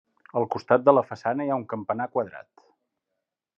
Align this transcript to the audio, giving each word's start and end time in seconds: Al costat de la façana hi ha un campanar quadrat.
Al 0.39 0.45
costat 0.55 0.87
de 0.87 0.93
la 0.99 1.03
façana 1.09 1.47
hi 1.47 1.53
ha 1.55 1.59
un 1.63 1.67
campanar 1.75 2.11
quadrat. 2.17 2.67